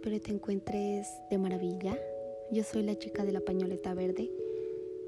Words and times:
espero 0.00 0.18
te 0.18 0.32
encuentres 0.32 1.20
de 1.28 1.36
maravilla. 1.36 1.94
Yo 2.50 2.64
soy 2.64 2.82
la 2.84 2.98
chica 2.98 3.22
de 3.22 3.32
la 3.32 3.42
pañoleta 3.42 3.92
verde 3.92 4.30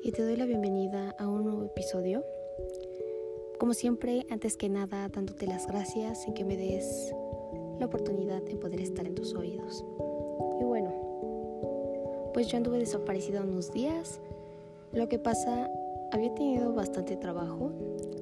y 0.02 0.12
te 0.12 0.20
doy 0.20 0.36
la 0.36 0.44
bienvenida 0.44 1.16
a 1.18 1.28
un 1.28 1.44
nuevo 1.44 1.64
episodio. 1.64 2.22
Como 3.58 3.72
siempre, 3.72 4.26
antes 4.28 4.58
que 4.58 4.68
nada, 4.68 5.08
dándote 5.08 5.46
las 5.46 5.66
gracias 5.66 6.26
en 6.26 6.34
que 6.34 6.44
me 6.44 6.58
des 6.58 7.10
la 7.80 7.86
oportunidad 7.86 8.42
de 8.42 8.54
poder 8.56 8.82
estar 8.82 9.06
en 9.06 9.14
tus 9.14 9.34
oídos. 9.34 9.82
Y 10.60 10.64
bueno, 10.64 12.30
pues 12.34 12.48
yo 12.48 12.58
anduve 12.58 12.76
desaparecida 12.76 13.40
unos 13.40 13.72
días. 13.72 14.20
Lo 14.92 15.08
que 15.08 15.18
pasa, 15.18 15.70
había 16.10 16.34
tenido 16.34 16.74
bastante 16.74 17.16
trabajo, 17.16 17.72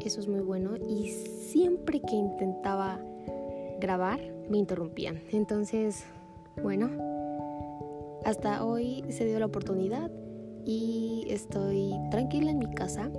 eso 0.04 0.20
es 0.20 0.28
muy 0.28 0.42
bueno, 0.42 0.76
y 0.76 1.08
siempre 1.08 2.00
que 2.00 2.14
intentaba 2.14 3.00
grabar 3.80 4.20
me 4.48 4.58
interrumpían. 4.58 5.20
Entonces, 5.32 6.04
bueno, 6.62 6.90
hasta 8.24 8.64
hoy 8.64 9.04
se 9.10 9.24
dio 9.24 9.38
la 9.38 9.46
oportunidad 9.46 10.10
y 10.64 11.26
estoy 11.28 11.92
tranquila 12.10 12.50
en 12.50 12.58
mi 12.58 12.70
casa 12.74 13.10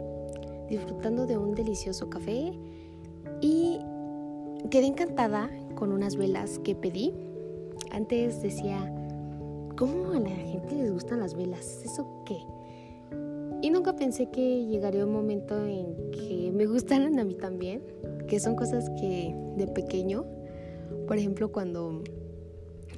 disfrutando 0.70 1.26
de 1.26 1.38
un 1.38 1.56
delicioso 1.56 2.10
café 2.10 2.54
y 3.42 3.80
quedé 4.70 4.88
encantada 4.88 5.50
con 5.76 5.92
unas 5.92 6.16
velas 6.16 6.60
que 6.60 6.76
pedí. 6.76 7.14
Antes 7.92 8.42
decía, 8.42 8.94
¿cómo 9.78 10.12
a 10.12 10.20
la 10.20 10.30
gente 10.30 10.76
les 10.76 10.92
gustan 10.92 11.20
las 11.20 11.36
velas? 11.36 11.82
¿Eso 11.84 12.24
qué? 12.26 12.38
Y 13.62 13.70
nunca 13.70 13.96
pensé 13.96 14.30
que 14.30 14.66
llegaría 14.66 15.06
un 15.06 15.14
momento 15.14 15.66
en 15.66 16.12
que 16.12 16.52
me 16.54 16.66
gustaran 16.68 17.20
a 17.20 17.24
mí 17.24 17.36
también, 17.36 17.84
que 18.28 18.40
son 18.40 18.56
cosas 18.56 18.90
que 19.00 19.36
de 19.58 19.68
pequeño 19.68 20.26
por 21.12 21.18
ejemplo, 21.18 21.52
cuando 21.52 22.04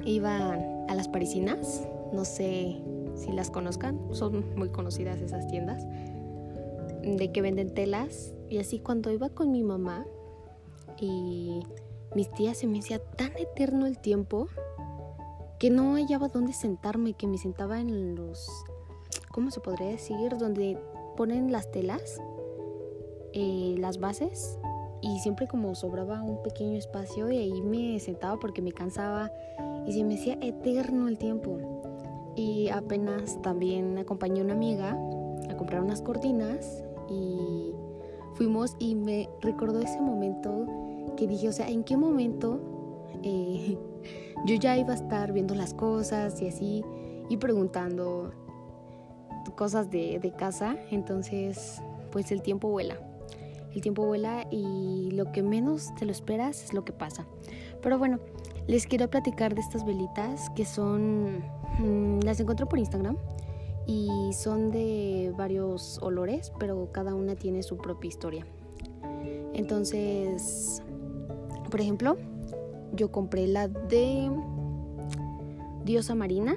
iba 0.06 0.58
a 0.88 0.96
las 0.96 1.08
parisinas, 1.08 1.88
no 2.12 2.26
sé 2.26 2.82
si 3.16 3.32
las 3.32 3.50
conozcan, 3.50 4.00
son 4.12 4.56
muy 4.56 4.70
conocidas 4.70 5.22
esas 5.22 5.48
tiendas, 5.48 5.86
de 7.04 7.32
que 7.32 7.42
venden 7.42 7.74
telas. 7.74 8.34
Y 8.50 8.60
así 8.60 8.80
cuando 8.80 9.12
iba 9.12 9.30
con 9.30 9.52
mi 9.52 9.64
mamá 9.64 10.06
y 11.00 11.62
mis 12.16 12.32
tías 12.32 12.58
se 12.58 12.68
me 12.68 12.80
hacía 12.80 13.00
tan 13.00 13.32
eterno 13.38 13.86
el 13.86 13.98
tiempo 13.98 14.48
que 15.60 15.70
no 15.70 15.96
hallaba 15.96 16.28
dónde 16.28 16.54
sentarme, 16.54 17.14
que 17.14 17.28
me 17.28 17.38
sentaba 17.38 17.80
en 17.80 18.16
los, 18.16 18.48
¿cómo 19.32 19.50
se 19.50 19.60
podría 19.60 19.88
decir? 19.88 20.38
Donde 20.38 20.78
ponen 21.16 21.52
las 21.52 21.72
telas, 21.72 22.20
eh, 23.34 23.76
las 23.80 24.00
bases 24.00 24.60
y 25.04 25.20
siempre 25.20 25.48
como 25.48 25.76
sobraba 25.76 26.24
un 26.24 26.42
pequeño 26.42 26.78
espacio 26.78 27.30
y 27.30 27.38
ahí 27.38 27.62
me 27.62 28.00
sentaba 28.00 28.40
porque 28.40 28.62
me 28.62 28.72
cansaba 28.72 29.32
y 29.86 29.92
se 29.92 30.04
me 30.06 30.16
hacía 30.16 30.38
eterno 30.42 31.10
el 31.10 31.18
tiempo. 31.18 31.58
Y 32.36 32.70
apenas 32.70 33.40
también 33.42 33.98
acompañé 33.98 34.40
a 34.40 34.46
una 34.46 34.54
amiga 34.54 34.98
a 35.50 35.58
comprar 35.58 35.84
unas 35.84 36.02
cortinas 36.02 36.86
y 37.10 37.74
fuimos 38.36 38.78
y 38.80 38.96
me 38.96 39.30
recordó 39.42 39.82
ese 39.82 40.00
momento 40.00 40.68
que 41.18 41.28
dije, 41.28 41.50
o 41.50 41.52
sea, 41.52 41.70
¿en 41.70 41.84
qué 41.84 41.98
momento 41.98 42.62
eh, 43.24 43.78
yo 44.46 44.56
ya 44.56 44.78
iba 44.78 44.94
a 44.94 44.96
estar 44.96 45.34
viendo 45.34 45.54
las 45.54 45.74
cosas 45.74 46.42
y 46.42 46.48
así 46.48 46.86
y 47.28 47.36
preguntando 47.36 48.32
cosas 49.58 49.92
de, 49.92 50.20
de 50.20 50.32
casa? 50.32 50.78
Entonces, 50.92 51.82
pues 52.10 52.32
el 52.32 52.42
tiempo 52.42 52.70
vuela 52.70 52.98
el 53.74 53.82
tiempo 53.82 54.06
vuela 54.06 54.48
y 54.52 55.10
lo 55.12 55.32
que 55.32 55.44
menos 55.44 55.94
te 55.96 56.06
lo 56.06 56.12
esperas 56.12 56.64
es 56.64 56.74
lo 56.74 56.86
que 56.86 56.94
pasa. 56.94 57.26
Pero 57.82 57.98
bueno, 57.98 58.20
les 58.68 58.88
quiero 58.88 59.10
platicar 59.10 59.56
de 59.56 59.62
estas 59.62 59.86
velitas 59.86 60.50
que 60.52 60.66
son, 60.66 61.40
mm, 61.80 62.20
las 62.24 62.40
encuentro 62.40 62.68
por 62.68 62.80
Instagram 62.80 63.18
y 63.86 64.10
son 64.34 64.72
de 64.72 65.34
varios 65.38 66.00
olores, 66.02 66.54
pero 66.60 66.90
cada 66.92 67.16
una 67.16 67.36
tiene 67.36 67.64
su 67.64 67.78
propia 67.78 68.08
historia. 68.08 68.46
Entonces, 69.54 70.82
por 71.70 71.82
ejemplo, 71.82 72.18
yo 72.94 73.12
compré 73.12 73.48
la 73.48 73.68
de 73.68 74.32
Diosa 75.84 76.16
Marina, 76.16 76.56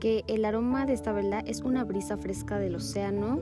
que 0.00 0.24
el 0.26 0.44
aroma 0.44 0.84
de 0.84 0.92
esta 0.92 1.12
vela 1.12 1.40
es 1.40 1.62
una 1.62 1.84
brisa 1.84 2.18
fresca 2.18 2.58
del 2.58 2.74
océano 2.76 3.40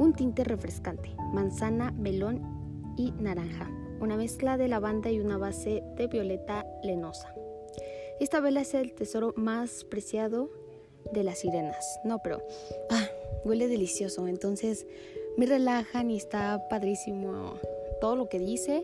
un 0.00 0.14
tinte 0.14 0.44
refrescante, 0.44 1.10
manzana, 1.34 1.90
melón 1.92 2.94
y 2.96 3.12
naranja, 3.12 3.70
una 4.00 4.16
mezcla 4.16 4.56
de 4.56 4.66
lavanda 4.66 5.10
y 5.10 5.20
una 5.20 5.36
base 5.36 5.82
de 5.96 6.06
violeta 6.06 6.66
lenosa. 6.82 7.34
Esta 8.18 8.40
vela 8.40 8.62
es 8.62 8.72
el 8.72 8.94
tesoro 8.94 9.34
más 9.36 9.84
preciado 9.84 10.50
de 11.12 11.22
las 11.22 11.40
sirenas. 11.40 11.84
No, 12.02 12.20
pero 12.22 12.42
ah, 12.88 13.08
huele 13.44 13.68
delicioso, 13.68 14.26
entonces 14.26 14.86
me 15.36 15.44
relajan 15.44 16.10
y 16.10 16.16
está 16.16 16.66
padrísimo 16.70 17.60
todo 18.00 18.16
lo 18.16 18.30
que 18.30 18.38
dice. 18.38 18.82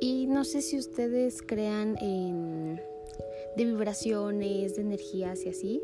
Y 0.00 0.26
no 0.28 0.44
sé 0.44 0.62
si 0.62 0.78
ustedes 0.78 1.42
crean 1.42 1.98
en 2.00 2.80
de 3.54 3.64
vibraciones, 3.66 4.76
de 4.76 4.80
energías 4.80 5.44
y 5.44 5.50
así 5.50 5.82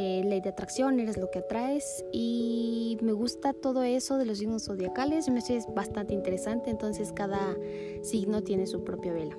eh, 0.00 0.22
ley 0.22 0.40
de 0.40 0.50
atracción, 0.50 1.00
eres 1.00 1.16
lo 1.16 1.28
que 1.28 1.40
atraes 1.40 2.04
y 2.12 2.98
me 3.02 3.10
gusta 3.10 3.52
todo 3.52 3.82
eso 3.82 4.16
de 4.16 4.26
los 4.26 4.38
signos 4.38 4.66
zodiacales, 4.66 5.28
me 5.28 5.40
es 5.40 5.66
bastante 5.74 6.14
interesante, 6.14 6.70
entonces 6.70 7.12
cada 7.12 7.56
signo 8.02 8.44
tiene 8.44 8.68
su 8.68 8.84
propia 8.84 9.12
vela. 9.12 9.36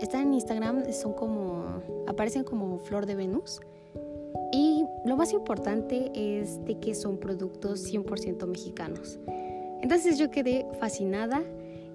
Están 0.00 0.28
en 0.28 0.34
Instagram, 0.34 0.90
son 0.94 1.12
como, 1.12 1.82
aparecen 2.06 2.42
como 2.42 2.78
flor 2.78 3.04
de 3.04 3.16
Venus 3.16 3.60
y 4.50 4.86
lo 5.04 5.18
más 5.18 5.34
importante 5.34 6.10
es 6.14 6.64
de 6.64 6.78
que 6.80 6.94
son 6.94 7.18
productos 7.18 7.86
100% 7.86 8.46
mexicanos. 8.46 9.18
Entonces 9.82 10.18
yo 10.18 10.30
quedé 10.30 10.66
fascinada 10.78 11.42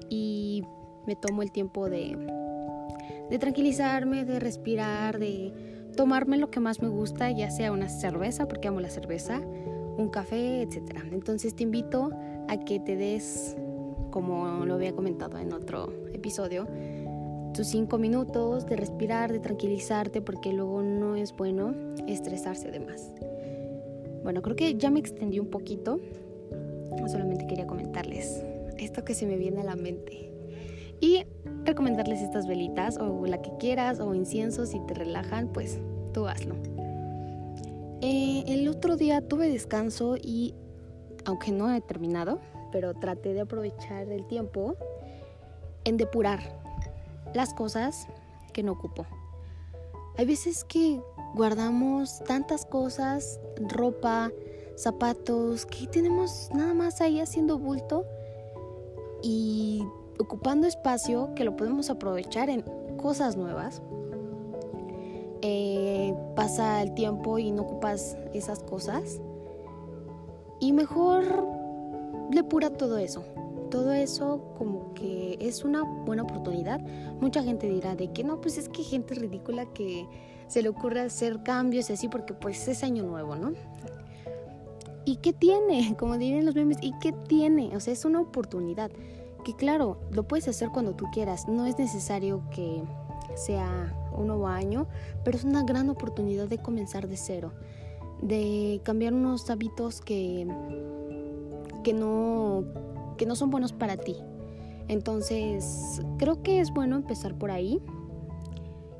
y 0.08 0.62
me 1.08 1.16
tomo 1.16 1.42
el 1.42 1.52
tiempo 1.52 1.90
de, 1.90 2.16
de 3.32 3.40
tranquilizarme, 3.40 4.24
de 4.24 4.40
respirar, 4.40 5.18
de 5.18 5.75
tomarme 5.96 6.38
lo 6.38 6.50
que 6.50 6.60
más 6.60 6.82
me 6.82 6.88
gusta, 6.88 7.32
ya 7.32 7.50
sea 7.50 7.72
una 7.72 7.90
cerveza, 7.90 8.48
porque 8.48 8.68
amo 8.68 8.80
la 8.80 8.90
cerveza, 8.90 9.42
un 9.98 10.10
café, 10.10 10.62
etc. 10.62 11.00
Entonces 11.12 11.56
te 11.56 11.64
invito 11.64 12.12
a 12.48 12.58
que 12.58 12.80
te 12.80 12.96
des, 12.96 13.56
como 14.12 14.66
lo 14.66 14.76
había 14.76 14.94
comentado 14.94 15.38
en 15.38 15.54
otro 15.54 15.92
episodio, 16.14 16.68
tus 17.54 17.68
cinco 17.68 17.98
minutos 17.98 18.66
de 18.66 18.76
respirar, 18.76 19.32
de 19.32 19.40
tranquilizarte, 19.40 20.22
porque 20.22 20.52
luego 20.52 20.82
no 20.84 21.16
es 21.16 21.36
bueno 21.36 21.74
estresarse 22.08 22.70
de 22.70 22.82
más. 22.82 23.12
Bueno, 24.24 24.42
creo 24.42 24.56
que 24.56 24.76
ya 24.76 24.90
me 24.90 25.00
extendí 25.00 25.40
un 25.40 25.48
poquito. 25.48 26.00
Solamente 27.08 27.48
quería 27.48 27.68
comentarles 27.68 28.44
esto 28.78 29.06
que 29.06 29.14
se 29.14 29.26
me 29.26 29.38
viene 29.38 29.62
a 29.62 29.64
la 29.64 29.76
mente. 29.76 30.35
Y 31.06 31.24
recomendarles 31.66 32.24
estas 32.24 32.48
velitas 32.48 32.98
o 32.98 33.28
la 33.28 33.40
que 33.40 33.56
quieras 33.60 34.00
o 34.00 34.16
incienso 34.16 34.66
si 34.66 34.80
te 34.88 34.96
relajan, 34.96 35.50
pues 35.50 35.78
tú 36.16 36.28
hazlo. 36.28 36.56
Eh, 38.02 38.44
el 38.48 38.68
otro 38.68 38.96
día 38.96 39.22
tuve 39.22 39.48
descanso 39.48 40.18
y, 40.18 40.56
aunque 41.24 41.52
no 41.52 41.72
he 41.72 41.80
terminado, 41.80 42.40
pero 42.72 42.96
traté 42.96 43.36
de 43.36 43.42
aprovechar 43.42 44.10
el 44.10 44.26
tiempo 44.26 44.78
en 45.84 45.98
depurar 45.98 46.40
las 47.36 47.54
cosas 47.54 48.08
que 48.52 48.64
no 48.64 48.72
ocupo. 48.72 49.06
Hay 50.18 50.26
veces 50.26 50.64
que 50.64 51.00
guardamos 51.36 52.24
tantas 52.24 52.66
cosas, 52.66 53.40
ropa, 53.60 54.32
zapatos, 54.76 55.68
que 55.68 55.86
tenemos 55.86 56.50
nada 56.52 56.74
más 56.74 57.00
ahí 57.00 57.20
haciendo 57.20 57.60
bulto 57.60 58.06
y 59.22 59.86
ocupando 60.20 60.68
espacio 60.68 61.34
que 61.36 61.44
lo 61.44 61.56
podemos 61.56 61.90
aprovechar 61.90 62.50
en 62.50 62.64
cosas 62.98 63.36
nuevas. 63.36 63.82
Eh, 65.42 66.16
pasa 66.36 66.82
el 66.82 66.94
tiempo 66.94 67.38
y 67.38 67.52
no 67.52 67.64
ocupas 67.64 68.18
esas 68.34 68.60
cosas. 68.60 69.22
Y 70.60 70.74
mejor 70.74 71.24
depura 72.32 72.72
todo 72.72 72.98
eso. 72.98 73.24
Todo 73.70 73.94
eso 73.94 74.54
como 74.58 74.94
que 74.94 75.38
es 75.40 75.64
una 75.64 75.84
buena 75.84 76.24
oportunidad. 76.24 76.80
Mucha 77.20 77.44
gente 77.44 77.68
dirá 77.68 77.96
de 77.96 78.12
que 78.12 78.24
no, 78.24 78.42
pues 78.42 78.58
es 78.58 78.70
que 78.70 78.84
gente 78.84 79.16
ridícula 79.16 79.66
que 79.74 80.08
se 80.48 80.62
le 80.62 80.70
ocurre 80.70 81.02
hacer 81.02 81.44
cambios 81.44 81.90
y 81.90 81.94
así 81.94 82.08
porque 82.08 82.34
pues 82.34 82.68
es 82.68 82.84
año 82.84 83.04
nuevo, 83.04 83.36
¿no? 83.36 83.54
¿Y 85.04 85.18
qué 85.18 85.34
tiene? 85.34 85.96
Como 86.00 86.18
dirían 86.18 86.46
los 86.46 86.56
memes, 86.56 86.78
¿y 86.82 86.94
qué 87.00 87.12
tiene? 87.12 87.76
O 87.76 87.80
sea, 87.80 87.94
es 87.94 88.06
una 88.06 88.22
oportunidad 88.22 88.92
que 89.46 89.54
claro, 89.54 90.00
lo 90.12 90.28
puedes 90.28 90.48
hacer 90.48 90.70
cuando 90.70 90.96
tú 90.96 91.06
quieras, 91.14 91.48
no 91.48 91.66
es 91.68 91.78
necesario 91.78 92.42
que 92.50 92.82
sea 93.36 93.96
un 94.18 94.28
nuevo 94.28 94.48
año, 94.48 94.88
pero 95.24 95.38
es 95.38 95.44
una 95.44 95.64
gran 95.64 95.88
oportunidad 95.90 96.48
de 96.48 96.58
comenzar 96.58 97.08
de 97.08 97.16
cero, 97.16 97.54
de 98.22 98.82
cambiar 98.84 99.14
unos 99.14 99.50
hábitos 99.50 100.02
que, 100.02 100.48
que, 101.84 101.94
no, 101.94 102.66
que 103.18 103.28
no 103.28 103.36
son 103.36 103.52
buenos 103.52 103.72
para 103.72 103.98
ti. 103.98 104.16
Entonces, 104.88 106.02
creo 106.18 106.42
que 106.42 106.60
es 106.60 106.72
bueno 106.72 106.96
empezar 106.96 107.36
por 107.36 107.50
ahí 107.50 107.82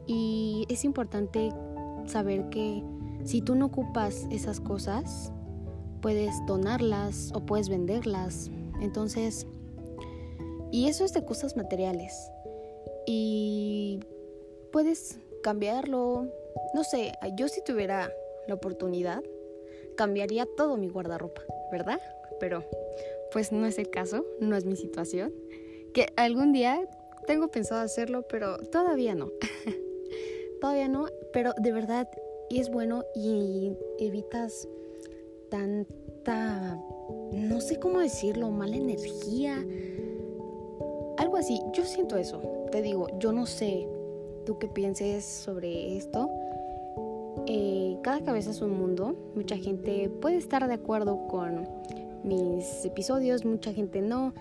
Y 0.08 0.66
es 0.70 0.84
importante 0.84 1.52
saber 2.06 2.50
que 2.50 2.84
si 3.24 3.42
tú 3.42 3.56
no 3.56 3.66
ocupas 3.66 4.28
esas 4.30 4.60
cosas, 4.60 5.32
puedes 6.02 6.36
donarlas 6.46 7.32
o 7.34 7.46
puedes 7.46 7.70
venderlas. 7.70 8.52
Entonces, 8.82 9.48
y 10.76 10.90
eso 10.90 11.06
es 11.06 11.14
de 11.14 11.24
cosas 11.24 11.56
materiales. 11.56 12.30
Y 13.06 14.02
puedes 14.74 15.18
cambiarlo. 15.42 16.28
No 16.74 16.84
sé, 16.84 17.14
yo 17.38 17.48
si 17.48 17.64
tuviera 17.64 18.12
la 18.46 18.56
oportunidad, 18.56 19.24
cambiaría 19.96 20.46
todo 20.58 20.76
mi 20.76 20.90
guardarropa, 20.90 21.44
¿verdad? 21.72 22.02
Pero 22.42 22.66
pues 23.32 23.54
no 23.54 23.66
es 23.66 23.80
el 23.80 23.90
caso, 23.90 24.26
no 24.42 24.58
es 24.58 24.66
mi 24.66 24.76
situación. 24.76 25.34
Que 25.94 26.08
algún 26.18 26.52
día 26.52 26.86
tengo 27.26 27.48
pensado 27.48 27.80
hacerlo, 27.80 28.24
pero 28.28 28.58
todavía 28.58 29.16
no. 29.16 29.32
todavía 30.60 30.90
no, 30.90 31.08
pero 31.32 31.54
de 31.58 31.72
verdad 31.72 32.10
es 32.50 32.70
bueno 32.70 33.06
y 33.16 33.72
evitas 33.98 34.68
tanta, 35.50 36.78
no 37.32 37.62
sé 37.62 37.80
cómo 37.80 38.00
decirlo, 38.00 38.52
mala 38.52 38.76
energía. 38.76 39.66
Así, 41.38 41.62
yo 41.74 41.84
siento 41.84 42.18
eso. 42.18 42.42
Te 42.72 42.82
digo, 42.82 43.08
yo 43.20 43.32
no 43.32 43.46
sé 43.46 43.88
tú 44.46 44.58
qué 44.58 44.68
pienses 44.68 45.26
sobre 45.26 45.98
esto. 45.98 46.30
Eh, 47.48 47.98
cada 48.02 48.22
cabeza 48.22 48.52
es 48.52 48.62
un 48.62 48.72
mundo. 48.72 49.16
Mucha 49.36 49.58
gente 49.58 50.10
puede 50.22 50.38
estar 50.38 50.68
de 50.68 50.74
acuerdo 50.74 51.28
con 51.28 51.68
mis 52.24 52.86
episodios, 52.86 53.46
mucha 53.46 53.74
gente 53.74 54.02
no. 54.02 54.34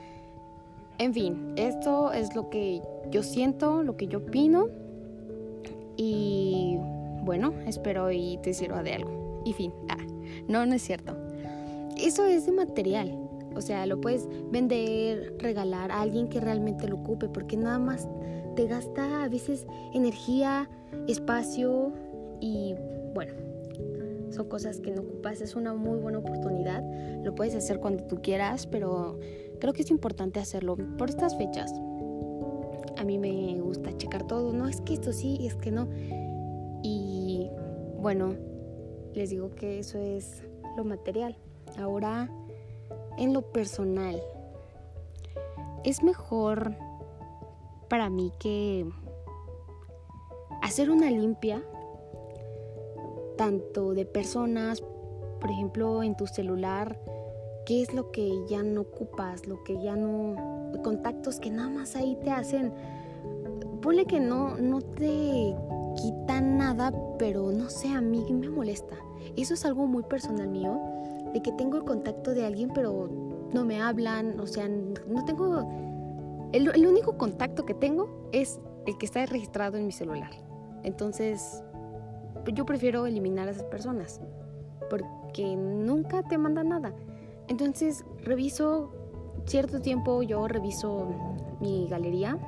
En 0.98 1.12
fin, 1.12 1.54
esto 1.56 2.12
es 2.12 2.34
lo 2.34 2.48
que 2.50 2.80
yo 3.10 3.22
siento, 3.22 3.82
lo 3.82 3.96
que 3.96 4.06
yo 4.06 4.18
opino. 4.18 4.68
Y 5.96 6.78
bueno, 7.24 7.52
espero 7.66 8.10
y 8.10 8.38
te 8.42 8.54
sirva 8.54 8.82
de 8.82 8.94
algo. 8.94 9.42
Y 9.44 9.52
fin, 9.52 9.72
ah, 9.88 9.98
no, 10.48 10.64
no 10.64 10.74
es 10.74 10.82
cierto. 10.82 11.16
Eso 11.96 12.24
es 12.24 12.46
de 12.46 12.52
material. 12.52 13.23
O 13.56 13.60
sea, 13.60 13.86
lo 13.86 14.00
puedes 14.00 14.28
vender, 14.50 15.34
regalar 15.38 15.92
a 15.92 16.00
alguien 16.00 16.28
que 16.28 16.40
realmente 16.40 16.88
lo 16.88 16.96
ocupe, 16.96 17.28
porque 17.28 17.56
nada 17.56 17.78
más 17.78 18.08
te 18.56 18.66
gasta 18.66 19.24
a 19.24 19.28
veces 19.28 19.66
energía, 19.92 20.68
espacio 21.08 21.92
y 22.40 22.74
bueno, 23.14 23.32
son 24.30 24.48
cosas 24.48 24.80
que 24.80 24.90
no 24.90 25.02
ocupas. 25.02 25.40
Es 25.40 25.54
una 25.54 25.74
muy 25.74 25.98
buena 25.98 26.18
oportunidad. 26.18 26.82
Lo 27.22 27.34
puedes 27.34 27.54
hacer 27.54 27.80
cuando 27.80 28.04
tú 28.04 28.20
quieras, 28.22 28.66
pero 28.66 29.18
creo 29.60 29.72
que 29.72 29.82
es 29.82 29.90
importante 29.90 30.40
hacerlo 30.40 30.76
por 30.98 31.08
estas 31.08 31.36
fechas. 31.36 31.72
A 32.96 33.04
mí 33.04 33.18
me 33.18 33.60
gusta 33.60 33.96
checar 33.96 34.26
todo. 34.26 34.52
No 34.52 34.68
es 34.68 34.80
que 34.80 34.94
esto 34.94 35.12
sí, 35.12 35.38
es 35.46 35.54
que 35.56 35.70
no. 35.70 35.88
Y 36.82 37.48
bueno, 37.98 38.34
les 39.14 39.30
digo 39.30 39.54
que 39.54 39.78
eso 39.78 39.98
es 39.98 40.42
lo 40.76 40.84
material. 40.84 41.36
Ahora, 41.78 42.30
en 43.18 43.32
lo 43.32 43.42
personal, 43.42 44.20
es 45.84 46.02
mejor 46.02 46.74
para 47.88 48.08
mí 48.10 48.32
que 48.38 48.86
hacer 50.62 50.90
una 50.90 51.10
limpia 51.10 51.62
tanto 53.36 53.94
de 53.94 54.06
personas, 54.06 54.82
por 55.40 55.50
ejemplo, 55.50 56.02
en 56.02 56.16
tu 56.16 56.26
celular, 56.26 56.98
qué 57.66 57.82
es 57.82 57.92
lo 57.92 58.10
que 58.10 58.30
ya 58.48 58.62
no 58.62 58.82
ocupas, 58.82 59.46
lo 59.46 59.62
que 59.64 59.80
ya 59.82 59.96
no, 59.96 60.36
contactos 60.82 61.40
que 61.40 61.50
nada 61.50 61.68
más 61.68 61.96
ahí 61.96 62.16
te 62.16 62.30
hacen, 62.30 62.72
ponle 63.82 64.06
que 64.06 64.20
no, 64.20 64.56
no 64.56 64.80
te 64.80 65.54
quitan 65.96 66.56
nada, 66.58 66.92
pero 67.18 67.52
no 67.52 67.68
sé, 67.68 67.88
a 67.88 68.00
mí 68.00 68.24
me 68.32 68.48
molesta. 68.48 68.96
Eso 69.36 69.54
es 69.54 69.64
algo 69.64 69.86
muy 69.86 70.02
personal 70.02 70.48
mío, 70.48 70.80
de 71.34 71.42
que 71.42 71.52
tengo 71.52 71.76
el 71.76 71.84
contacto 71.84 72.32
de 72.32 72.46
alguien, 72.46 72.70
pero 72.74 73.10
no 73.52 73.64
me 73.64 73.82
hablan, 73.82 74.40
o 74.40 74.46
sea, 74.46 74.68
no 74.68 75.24
tengo, 75.26 75.68
el, 76.52 76.68
el 76.74 76.86
único 76.86 77.18
contacto 77.18 77.66
que 77.66 77.74
tengo 77.74 78.30
es 78.32 78.58
el 78.86 78.96
que 78.96 79.04
está 79.04 79.26
registrado 79.26 79.76
en 79.76 79.86
mi 79.86 79.92
celular. 79.92 80.30
Entonces, 80.82 81.62
yo 82.52 82.64
prefiero 82.64 83.06
eliminar 83.06 83.48
a 83.48 83.50
esas 83.50 83.64
personas 83.64 84.20
porque 84.90 85.56
nunca 85.56 86.22
te 86.22 86.38
mandan 86.38 86.68
nada. 86.68 86.94
Entonces 87.48 88.04
reviso 88.22 88.92
cierto 89.46 89.80
tiempo, 89.80 90.22
yo 90.22 90.46
reviso 90.48 91.08
mi 91.60 91.86
galería 91.88 92.38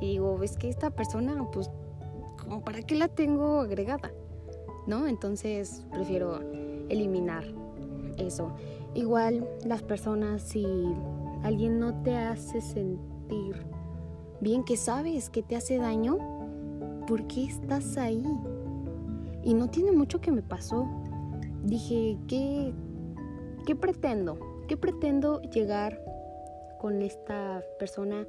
y 0.00 0.12
digo, 0.12 0.42
es 0.42 0.56
que 0.56 0.68
esta 0.68 0.90
persona, 0.90 1.48
pues, 1.52 1.70
para 2.64 2.82
qué 2.82 2.94
la 2.94 3.08
tengo 3.08 3.60
agregada, 3.60 4.12
¿no? 4.86 5.06
Entonces 5.06 5.86
prefiero 5.92 6.40
eliminar 6.88 7.44
eso. 8.18 8.52
Igual 8.94 9.48
las 9.64 9.82
personas, 9.82 10.42
si 10.42 10.64
alguien 11.42 11.78
no 11.78 12.02
te 12.02 12.16
hace 12.16 12.60
sentir 12.60 13.56
bien, 14.40 14.64
que 14.64 14.76
sabes 14.76 15.30
que 15.30 15.42
te 15.42 15.56
hace 15.56 15.78
daño, 15.78 16.18
¿por 17.06 17.26
qué 17.26 17.44
estás 17.44 17.96
ahí? 17.96 18.24
Y 19.42 19.54
no 19.54 19.68
tiene 19.68 19.92
mucho 19.92 20.20
que 20.20 20.30
me 20.30 20.42
pasó. 20.42 20.86
Dije, 21.64 22.18
¿qué, 22.28 22.72
qué 23.66 23.74
pretendo? 23.74 24.38
¿Qué 24.68 24.76
pretendo 24.76 25.40
llegar 25.42 26.00
con 26.78 27.02
esta 27.02 27.62
persona? 27.78 28.26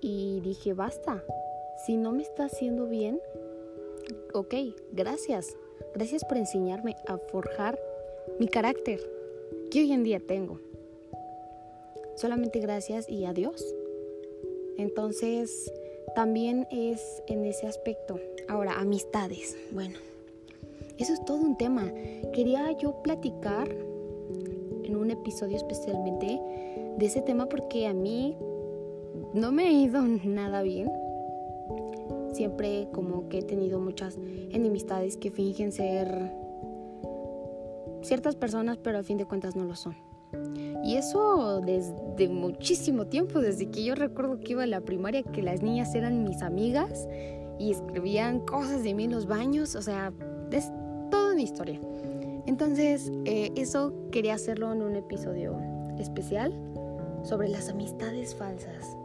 Y 0.00 0.40
dije, 0.40 0.74
basta. 0.74 1.22
Si 1.86 1.96
no 1.96 2.12
me 2.12 2.22
está 2.22 2.44
haciendo 2.44 2.86
bien, 2.86 3.20
ok, 4.32 4.54
gracias. 4.92 5.56
Gracias 5.94 6.24
por 6.24 6.36
enseñarme 6.36 6.96
a 7.06 7.18
forjar 7.18 7.78
mi 8.40 8.48
carácter 8.48 9.00
que 9.70 9.80
hoy 9.80 9.92
en 9.92 10.02
día 10.02 10.18
tengo. 10.18 10.58
Solamente 12.16 12.58
gracias 12.58 13.08
y 13.08 13.24
adiós. 13.24 13.64
Entonces, 14.76 15.72
también 16.16 16.66
es 16.72 17.22
en 17.28 17.44
ese 17.44 17.68
aspecto. 17.68 18.18
Ahora, 18.48 18.80
amistades. 18.80 19.56
Bueno, 19.70 19.98
eso 20.98 21.12
es 21.12 21.24
todo 21.24 21.38
un 21.38 21.56
tema. 21.56 21.92
Quería 22.32 22.72
yo 22.72 23.00
platicar 23.02 23.68
en 23.68 24.96
un 24.96 25.10
episodio 25.12 25.56
especialmente 25.56 26.40
de 26.98 27.06
ese 27.06 27.22
tema 27.22 27.48
porque 27.48 27.86
a 27.86 27.94
mí 27.94 28.36
no 29.32 29.52
me 29.52 29.68
ha 29.68 29.70
ido 29.70 30.02
nada 30.24 30.62
bien. 30.62 30.90
Siempre 32.34 32.88
como 32.92 33.28
que 33.28 33.38
he 33.38 33.42
tenido 33.42 33.80
muchas 33.80 34.18
enemistades 34.50 35.16
que 35.16 35.30
fingen 35.30 35.72
ser 35.72 36.32
ciertas 38.02 38.36
personas, 38.36 38.76
pero 38.76 38.98
al 38.98 39.04
fin 39.04 39.16
de 39.16 39.24
cuentas 39.24 39.56
no 39.56 39.64
lo 39.64 39.74
son. 39.74 39.94
Y 40.84 40.96
eso 40.96 41.60
desde 41.60 42.28
muchísimo 42.28 43.06
tiempo, 43.06 43.40
desde 43.40 43.70
que 43.70 43.84
yo 43.84 43.94
recuerdo 43.94 44.38
que 44.40 44.52
iba 44.52 44.64
a 44.64 44.66
la 44.66 44.80
primaria, 44.80 45.22
que 45.22 45.42
las 45.42 45.62
niñas 45.62 45.94
eran 45.94 46.24
mis 46.24 46.42
amigas 46.42 47.08
y 47.58 47.70
escribían 47.70 48.40
cosas 48.40 48.82
de 48.82 48.92
mí 48.94 49.04
en 49.04 49.12
los 49.12 49.26
baños, 49.26 49.76
o 49.76 49.82
sea, 49.82 50.12
es 50.50 50.70
toda 51.10 51.32
una 51.32 51.42
historia. 51.42 51.80
Entonces, 52.46 53.10
eh, 53.24 53.52
eso 53.56 53.94
quería 54.10 54.34
hacerlo 54.34 54.72
en 54.72 54.82
un 54.82 54.96
episodio 54.96 55.56
especial 55.98 56.52
sobre 57.22 57.48
las 57.48 57.68
amistades 57.70 58.34
falsas. 58.34 58.96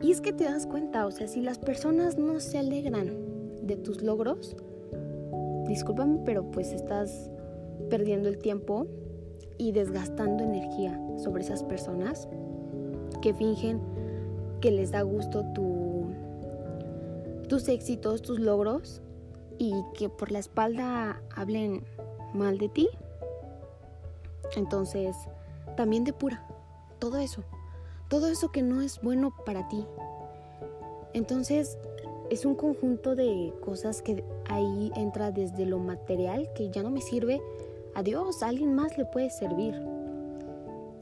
Y 0.00 0.12
es 0.12 0.20
que 0.20 0.32
te 0.32 0.44
das 0.44 0.66
cuenta, 0.66 1.06
o 1.06 1.10
sea, 1.10 1.26
si 1.26 1.40
las 1.40 1.58
personas 1.58 2.16
no 2.16 2.38
se 2.40 2.58
alegran 2.58 3.10
de 3.62 3.76
tus 3.76 4.02
logros, 4.02 4.56
discúlpame, 5.66 6.20
pero 6.24 6.48
pues 6.50 6.72
estás 6.72 7.30
perdiendo 7.90 8.28
el 8.28 8.38
tiempo 8.38 8.86
y 9.58 9.72
desgastando 9.72 10.44
energía 10.44 11.00
sobre 11.18 11.42
esas 11.42 11.64
personas 11.64 12.28
que 13.20 13.34
fingen 13.34 13.80
que 14.60 14.70
les 14.70 14.92
da 14.92 15.02
gusto 15.02 15.44
tu, 15.52 16.06
tus 17.48 17.68
éxitos, 17.68 18.22
tus 18.22 18.38
logros 18.38 19.02
y 19.58 19.74
que 19.94 20.08
por 20.08 20.30
la 20.30 20.38
espalda 20.38 21.20
hablen 21.34 21.84
mal 22.34 22.58
de 22.58 22.68
ti. 22.68 22.88
Entonces, 24.56 25.16
también 25.76 26.04
depura 26.04 26.46
todo 26.98 27.18
eso, 27.18 27.42
todo 28.08 28.28
eso 28.28 28.50
que 28.50 28.62
no 28.62 28.80
es 28.80 29.00
bueno 29.00 29.32
para 29.44 29.68
ti. 29.68 29.84
Entonces, 31.12 31.78
es 32.30 32.44
un 32.44 32.54
conjunto 32.54 33.14
de 33.14 33.54
cosas 33.62 34.02
que 34.02 34.24
ahí 34.48 34.92
entra 34.96 35.30
desde 35.30 35.64
lo 35.64 35.78
material, 35.78 36.50
que 36.54 36.70
ya 36.70 36.82
no 36.82 36.90
me 36.90 37.00
sirve, 37.00 37.40
Adiós, 37.98 38.44
a 38.44 38.46
alguien 38.46 38.76
más 38.76 38.96
le 38.96 39.04
puede 39.06 39.28
servir. 39.28 39.74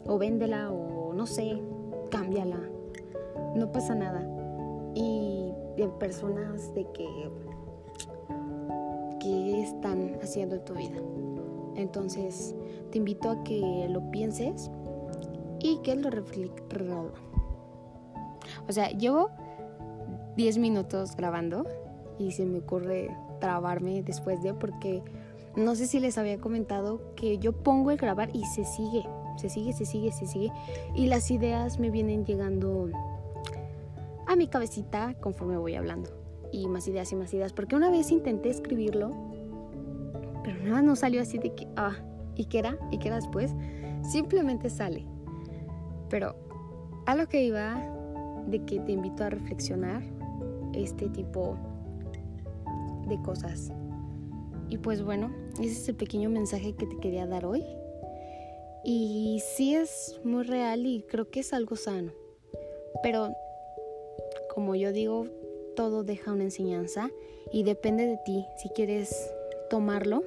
O 0.06 0.16
véndela 0.16 0.72
o 0.72 1.12
no 1.12 1.26
sé, 1.26 1.60
cámbiala. 2.10 2.58
No 3.54 3.70
pasa 3.70 3.94
nada. 3.94 4.26
Y 4.94 5.52
de 5.76 5.88
personas 5.98 6.72
de 6.74 6.86
que 6.92 7.06
qué 9.20 9.62
están 9.62 10.18
haciendo 10.22 10.54
en 10.54 10.64
tu 10.64 10.72
vida. 10.72 10.96
Entonces, 11.74 12.54
te 12.90 12.96
invito 12.96 13.28
a 13.28 13.44
que 13.44 13.86
lo 13.90 14.10
pienses 14.10 14.70
y 15.58 15.76
que 15.82 15.96
lo 15.96 16.08
reflexiones. 16.08 16.55
O 18.68 18.72
sea, 18.72 18.90
llevo 18.90 19.30
10 20.36 20.58
minutos 20.58 21.16
grabando 21.16 21.66
y 22.18 22.32
se 22.32 22.44
me 22.46 22.58
ocurre 22.58 23.10
trabarme 23.40 24.02
después 24.02 24.42
de 24.42 24.54
porque 24.54 25.02
no 25.56 25.74
sé 25.74 25.86
si 25.86 26.00
les 26.00 26.18
había 26.18 26.38
comentado 26.38 27.14
que 27.14 27.38
yo 27.38 27.52
pongo 27.52 27.90
el 27.90 27.96
grabar 27.96 28.28
y 28.34 28.44
se 28.44 28.64
sigue, 28.64 29.04
se 29.36 29.48
sigue, 29.48 29.72
se 29.72 29.86
sigue, 29.86 30.12
se 30.12 30.26
sigue. 30.26 30.52
Y 30.94 31.06
las 31.06 31.30
ideas 31.30 31.78
me 31.78 31.90
vienen 31.90 32.24
llegando 32.24 32.90
a 34.26 34.36
mi 34.36 34.48
cabecita 34.48 35.14
conforme 35.20 35.56
voy 35.56 35.74
hablando. 35.74 36.10
Y 36.52 36.68
más 36.68 36.86
ideas 36.88 37.10
y 37.12 37.16
más 37.16 37.32
ideas 37.34 37.52
porque 37.52 37.76
una 37.76 37.90
vez 37.90 38.10
intenté 38.10 38.50
escribirlo 38.50 39.10
pero 40.46 40.62
nada 40.62 40.80
no 40.80 40.94
salió 40.94 41.20
así 41.20 41.38
de 41.38 41.52
que 41.52 41.66
ah 41.74 41.96
y 42.36 42.44
qué 42.44 42.60
era 42.60 42.78
y 42.92 42.98
qué 42.98 43.08
era 43.08 43.16
después 43.16 43.52
simplemente 44.02 44.70
sale. 44.70 45.04
Pero 46.08 46.36
a 47.06 47.14
lo 47.14 47.28
que 47.28 47.42
iba 47.42 47.82
de 48.46 48.64
que 48.64 48.80
te 48.80 48.92
invito 48.92 49.24
a 49.24 49.30
reflexionar 49.30 50.02
este 50.74 51.08
tipo 51.08 51.56
de 53.08 53.20
cosas. 53.22 53.72
Y 54.68 54.78
pues 54.78 55.02
bueno, 55.02 55.32
ese 55.60 55.72
es 55.72 55.88
el 55.88 55.96
pequeño 55.96 56.28
mensaje 56.28 56.74
que 56.74 56.86
te 56.86 56.98
quería 56.98 57.26
dar 57.26 57.46
hoy. 57.46 57.64
Y 58.84 59.42
sí 59.56 59.74
es 59.74 60.20
muy 60.24 60.44
real 60.44 60.86
y 60.86 61.02
creo 61.02 61.30
que 61.30 61.40
es 61.40 61.52
algo 61.52 61.76
sano. 61.76 62.12
Pero 63.02 63.34
como 64.54 64.74
yo 64.74 64.92
digo, 64.92 65.26
todo 65.74 66.02
deja 66.02 66.32
una 66.32 66.44
enseñanza 66.44 67.10
y 67.52 67.62
depende 67.62 68.06
de 68.06 68.16
ti 68.24 68.46
si 68.56 68.68
quieres 68.70 69.32
tomarlo 69.70 70.22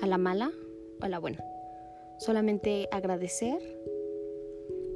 a 0.00 0.06
la 0.06 0.18
mala 0.18 0.52
o 1.00 1.04
a 1.04 1.08
la 1.08 1.18
buena. 1.18 1.44
Solamente 2.18 2.88
agradecer. 2.92 3.58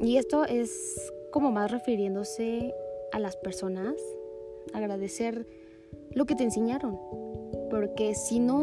Y 0.03 0.17
esto 0.17 0.45
es 0.45 1.13
como 1.31 1.53
más 1.53 1.71
refiriéndose 1.71 2.75
a 3.13 3.19
las 3.19 3.37
personas, 3.37 3.95
agradecer 4.73 5.47
lo 6.13 6.25
que 6.25 6.35
te 6.35 6.45
enseñaron. 6.45 6.99
Porque 7.71 8.15
si 8.15 8.41
no 8.41 8.59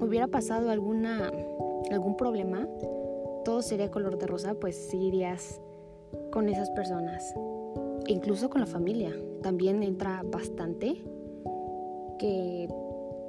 hubiera 0.00 0.28
pasado 0.28 0.70
alguna, 0.70 1.32
algún 1.90 2.16
problema, 2.16 2.68
todo 3.44 3.62
sería 3.62 3.90
color 3.90 4.18
de 4.18 4.26
rosa, 4.26 4.54
pues 4.54 4.76
seguirías 4.76 5.60
con 6.30 6.48
esas 6.48 6.70
personas. 6.70 7.34
incluso 8.08 8.48
con 8.50 8.60
la 8.60 8.66
familia. 8.66 9.12
También 9.42 9.82
entra 9.82 10.22
bastante 10.24 11.02
que 12.20 12.68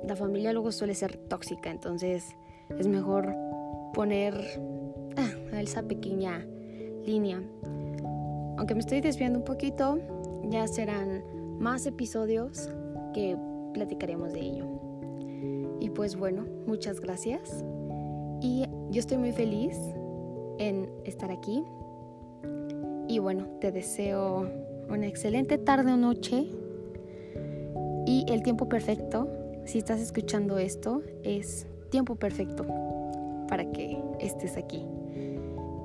la 0.06 0.16
familia 0.16 0.54
luego 0.54 0.72
suele 0.72 0.94
ser 0.94 1.18
tóxica, 1.18 1.72
entonces 1.72 2.24
es 2.78 2.88
mejor 2.88 3.34
poner 3.94 4.36
ah, 5.16 5.60
esa 5.60 5.82
pequeña 5.82 6.46
línea. 7.08 7.42
Aunque 8.58 8.76
me 8.76 8.82
estoy 8.82 9.02
desviando 9.02 9.40
un 9.40 9.46
poquito, 9.46 9.98
ya 10.50 10.68
serán 10.68 11.24
más 11.60 11.86
episodios 11.86 12.70
que 13.14 13.38
platicaremos 13.74 14.34
de 14.34 14.42
ello. 14.42 14.66
Y 15.80 15.90
pues 15.90 16.16
bueno, 16.16 16.46
muchas 16.66 17.00
gracias. 17.00 17.64
Y 18.42 18.66
yo 18.92 19.00
estoy 19.00 19.18
muy 19.18 19.32
feliz 19.32 19.78
en 20.60 20.90
estar 21.06 21.32
aquí. 21.32 21.64
Y 23.08 23.20
bueno, 23.20 23.46
te 23.62 23.72
deseo 23.72 24.50
una 24.90 25.08
excelente 25.08 25.58
tarde 25.58 25.94
o 25.94 25.98
noche. 25.98 26.48
Y 28.06 28.26
el 28.30 28.44
tiempo 28.44 28.68
perfecto, 28.70 29.28
si 29.66 29.78
estás 29.78 30.02
escuchando 30.02 30.58
esto, 30.58 31.02
es 31.24 31.68
tiempo 31.90 32.16
perfecto 32.16 32.66
para 33.48 33.72
que 33.72 33.98
estés 34.20 34.58
aquí. 34.58 34.86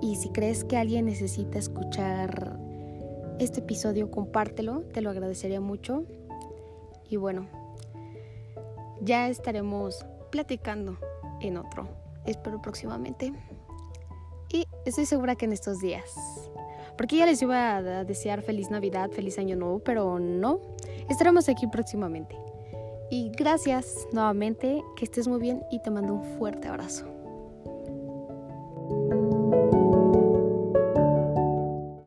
Y 0.03 0.17
si 0.17 0.31
crees 0.31 0.65
que 0.65 0.77
alguien 0.77 1.07
necesita 1.07 1.59
escuchar 1.59 2.59
este 3.39 3.61
episodio, 3.61 4.11
compártelo, 4.11 4.81
te 4.93 5.01
lo 5.01 5.11
agradecería 5.11 5.61
mucho. 5.61 6.05
Y 7.09 7.17
bueno, 7.17 7.47
ya 9.01 9.29
estaremos 9.29 10.05
platicando 10.31 10.99
en 11.41 11.57
otro. 11.57 11.89
Espero 12.27 12.61
próximamente. 12.61 13.33
Y 14.53 14.67
estoy 14.85 15.07
segura 15.07 15.37
que 15.37 15.45
en 15.45 15.53
estos 15.53 15.79
días. 15.81 16.13
Porque 16.97 17.17
ya 17.17 17.27
les 17.27 17.41
iba 17.41 17.77
a 17.77 18.05
desear 18.05 18.43
feliz 18.43 18.71
Navidad, 18.71 19.11
feliz 19.11 19.39
Año 19.39 19.55
Nuevo, 19.55 19.79
pero 19.79 20.19
no. 20.19 20.61
Estaremos 21.09 21.49
aquí 21.49 21.69
próximamente. 21.69 22.37
Y 23.09 23.31
gracias 23.31 24.09
nuevamente, 24.13 24.83
que 24.97 25.05
estés 25.05 25.29
muy 25.29 25.41
bien 25.41 25.63
y 25.71 25.81
te 25.81 25.91
mando 25.91 26.15
un 26.15 26.25
fuerte 26.39 26.67
abrazo. 26.67 27.12